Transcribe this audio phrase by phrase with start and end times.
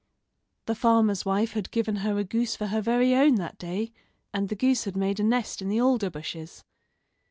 [0.65, 3.91] The farmer's wife had given her a goose for her very own that day,
[4.33, 6.63] and the goose had made a nest in the alder bushes.